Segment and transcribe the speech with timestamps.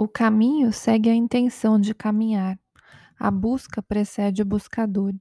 [0.00, 2.58] O caminho segue a intenção de caminhar.
[3.18, 5.12] A busca precede o buscador.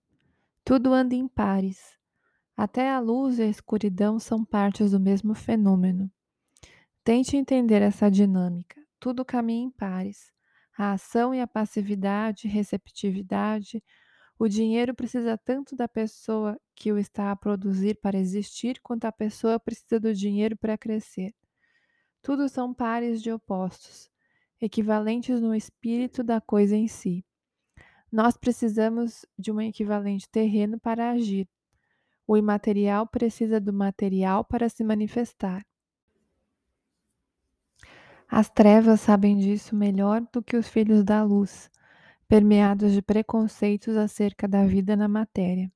[0.64, 1.98] Tudo anda em pares.
[2.56, 6.10] Até a luz e a escuridão são partes do mesmo fenômeno.
[7.04, 8.82] Tente entender essa dinâmica.
[9.02, 10.32] Tudo caminha em pares.
[10.78, 13.84] A ação e a passividade, receptividade.
[14.40, 19.12] O dinheiro precisa tanto da pessoa que o está a produzir para existir, quanto a
[19.12, 21.36] pessoa precisa do dinheiro para crescer.
[22.22, 24.10] Tudo são pares de opostos,
[24.62, 27.26] equivalentes no espírito da coisa em si.
[28.12, 31.48] Nós precisamos de um equivalente terreno para agir.
[32.28, 35.66] O imaterial precisa do material para se manifestar.
[38.28, 41.70] As trevas sabem disso melhor do que os filhos da luz,
[42.28, 45.72] permeados de preconceitos acerca da vida na matéria.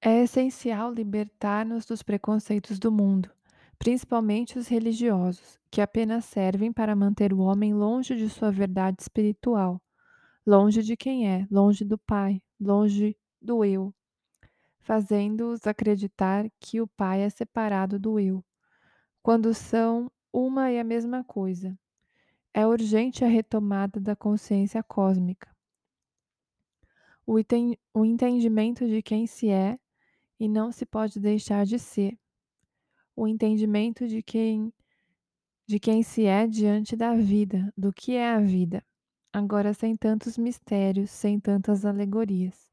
[0.00, 3.30] É essencial libertar-nos dos preconceitos do mundo
[3.82, 9.82] principalmente os religiosos, que apenas servem para manter o homem longe de sua verdade espiritual,
[10.46, 13.92] longe de quem é, longe do Pai, longe do eu,
[14.82, 18.44] fazendo-os acreditar que o Pai é separado do eu,
[19.20, 21.76] quando são uma e a mesma coisa.
[22.54, 25.50] É urgente a retomada da consciência cósmica.
[27.26, 27.34] O,
[27.92, 29.76] o entendimento de quem se é
[30.38, 32.16] e não se pode deixar de ser
[33.14, 34.72] o entendimento de quem
[35.66, 38.84] de quem se é diante da vida, do que é a vida,
[39.32, 42.70] agora sem tantos mistérios, sem tantas alegorias.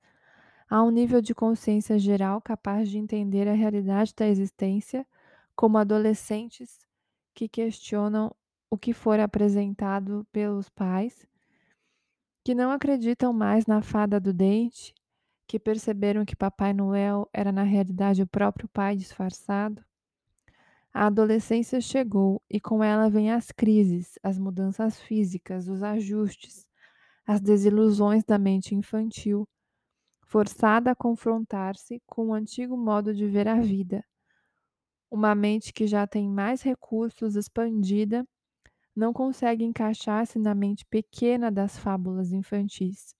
[0.70, 5.06] Há um nível de consciência geral capaz de entender a realidade da existência,
[5.56, 6.80] como adolescentes
[7.34, 8.36] que questionam
[8.70, 11.28] o que for apresentado pelos pais,
[12.44, 14.94] que não acreditam mais na fada do dente,
[15.48, 19.84] que perceberam que Papai Noel era na realidade o próprio pai disfarçado,
[20.94, 26.68] a adolescência chegou e com ela vêm as crises, as mudanças físicas, os ajustes,
[27.26, 29.48] as desilusões da mente infantil,
[30.26, 34.04] forçada a confrontar-se com o antigo modo de ver a vida.
[35.12, 38.28] Uma mente que já tem mais recursos expandida
[38.96, 43.16] não consegue encaixar-se na mente pequena das fábulas infantis.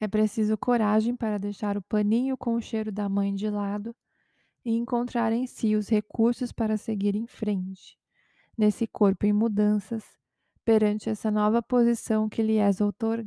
[0.00, 3.94] É preciso coragem para deixar o paninho com o cheiro da mãe de lado
[4.64, 7.98] e encontrar em si os recursos para seguir em frente,
[8.56, 10.04] nesse corpo em mudanças,
[10.64, 13.24] perante essa nova posição que lhe é, outor,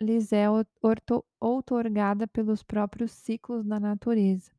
[0.00, 0.46] lhes é
[1.40, 4.52] outorgada pelos próprios ciclos da natureza.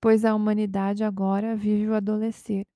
[0.00, 2.66] Pois a humanidade agora vive o adolescer,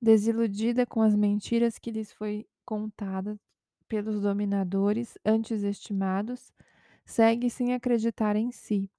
[0.00, 3.38] desiludida com as mentiras que lhes foi contada
[3.88, 6.52] pelos dominadores antes estimados,
[7.04, 8.90] segue sem acreditar em si,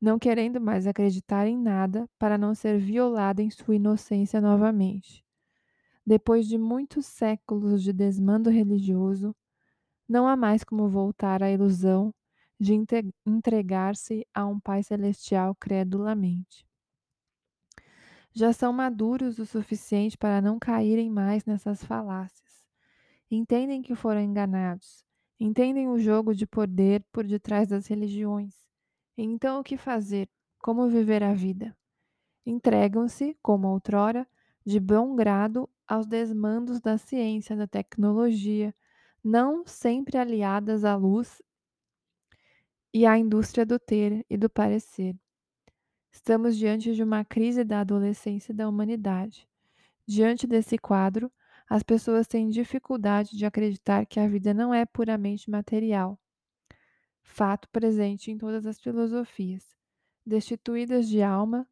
[0.00, 5.22] não querendo mais acreditar em nada para não ser violada em sua inocência novamente.
[6.06, 9.36] Depois de muitos séculos de desmando religioso,
[10.08, 12.14] não há mais como voltar à ilusão
[12.58, 12.74] de
[13.26, 16.66] entregar-se a um Pai Celestial credulamente.
[18.32, 22.64] Já são maduros o suficiente para não caírem mais nessas falácias.
[23.30, 25.04] Entendem que foram enganados,
[25.38, 28.69] entendem o jogo de poder por detrás das religiões
[29.16, 30.28] então, o que fazer?
[30.58, 31.76] Como viver a vida?
[32.44, 34.26] Entregam-se, como outrora,
[34.64, 38.74] de bom grado aos desmandos da ciência, da tecnologia,
[39.22, 41.42] não sempre aliadas à luz
[42.92, 45.16] e à indústria do ter e do parecer.
[46.10, 49.48] Estamos diante de uma crise da adolescência da humanidade.
[50.06, 51.30] Diante desse quadro,
[51.68, 56.18] as pessoas têm dificuldade de acreditar que a vida não é puramente material
[57.22, 59.76] fato presente em todas as filosofias.
[60.24, 61.66] Destituídas de alma,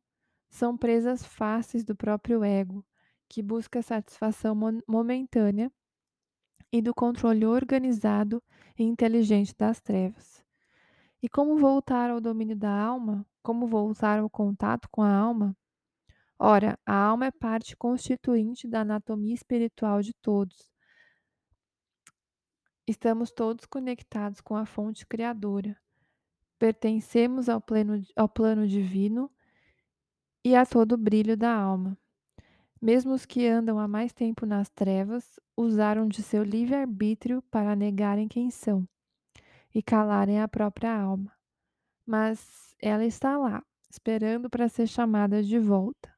[0.49, 2.85] são presas fáceis do próprio ego,
[3.29, 5.71] que busca satisfação momentânea
[6.73, 8.43] e do controle organizado
[8.79, 10.45] e inteligente das trevas.
[11.23, 13.27] E como voltar ao domínio da alma?
[13.43, 15.57] Como voltar ao contato com a alma?
[16.39, 20.71] Ora, a alma é parte constituinte da anatomia espiritual de todos,
[22.89, 25.77] Estamos todos conectados com a fonte criadora.
[26.59, 29.31] Pertencemos ao plano, ao plano divino
[30.43, 31.99] e a todo o brilho da alma.
[32.81, 38.27] Mesmo os que andam há mais tempo nas trevas usaram de seu livre-arbítrio para negarem
[38.27, 38.89] quem são
[39.75, 41.31] e calarem a própria alma.
[42.07, 46.11] Mas ela está lá, esperando para ser chamada de volta.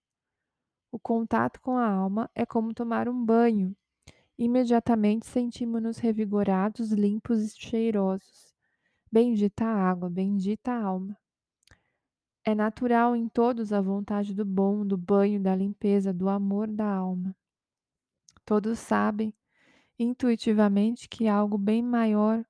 [0.92, 3.76] O contato com a alma é como tomar um banho
[4.42, 8.54] Imediatamente sentimos-nos revigorados, limpos e cheirosos.
[9.12, 11.14] Bendita a água, bendita a alma.
[12.42, 16.86] É natural em todos a vontade do bom, do banho, da limpeza, do amor da
[16.86, 17.36] alma.
[18.42, 19.34] Todos sabem
[19.98, 22.42] intuitivamente que algo bem maior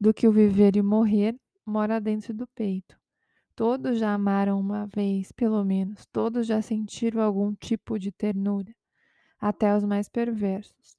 [0.00, 2.98] do que o viver e morrer mora dentro do peito.
[3.54, 8.74] Todos já amaram uma vez, pelo menos, todos já sentiram algum tipo de ternura,
[9.38, 10.98] até os mais perversos.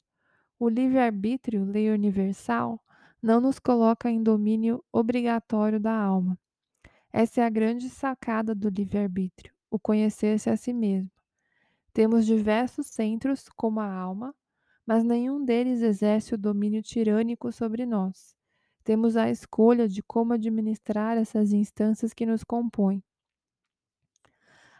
[0.63, 2.79] O livre-arbítrio, lei universal,
[3.19, 6.37] não nos coloca em domínio obrigatório da alma.
[7.11, 11.09] Essa é a grande sacada do livre-arbítrio, o conhecer-se a si mesmo.
[11.91, 14.35] Temos diversos centros, como a alma,
[14.85, 18.35] mas nenhum deles exerce o domínio tirânico sobre nós.
[18.83, 23.03] Temos a escolha de como administrar essas instâncias que nos compõem.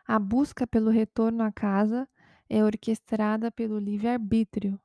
[0.05, 2.07] A busca pelo retorno à casa
[2.47, 4.79] é orquestrada pelo livre-arbítrio,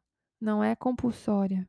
[0.47, 1.69] não é compulsória.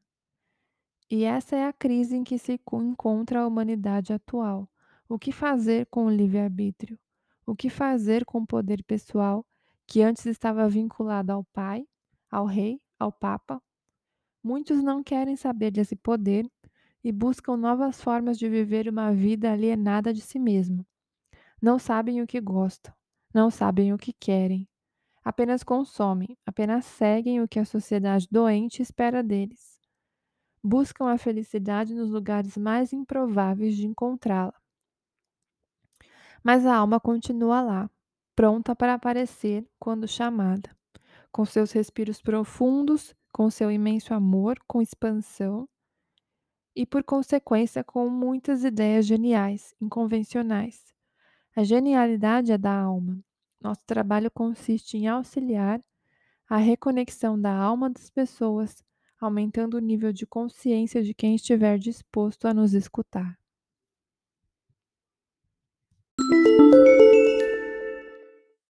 [1.09, 4.69] E essa é a crise em que se encontra a humanidade atual.
[5.09, 6.99] O que fazer com o livre-arbítrio?
[7.43, 9.43] O que fazer com o poder pessoal
[9.87, 11.87] que antes estava vinculado ao pai,
[12.29, 13.59] ao rei, ao papa?
[14.43, 16.47] Muitos não querem saber desse poder
[17.03, 20.85] e buscam novas formas de viver uma vida alienada de si mesmo.
[21.59, 22.93] Não sabem o que gostam,
[23.33, 24.69] não sabem o que querem.
[25.27, 29.77] Apenas consomem, apenas seguem o que a sociedade doente espera deles.
[30.63, 34.53] Buscam a felicidade nos lugares mais improváveis de encontrá-la.
[36.41, 37.89] Mas a alma continua lá,
[38.37, 40.73] pronta para aparecer quando chamada,
[41.29, 45.67] com seus respiros profundos, com seu imenso amor, com expansão,
[46.73, 50.85] e, por consequência, com muitas ideias geniais, inconvencionais.
[51.53, 53.26] A genialidade é da alma.
[53.59, 55.81] Nosso trabalho consiste em auxiliar
[56.47, 58.83] a reconexão da alma das pessoas,
[59.19, 63.37] aumentando o nível de consciência de quem estiver disposto a nos escutar.